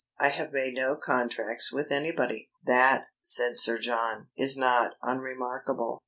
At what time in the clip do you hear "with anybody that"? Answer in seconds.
1.71-3.05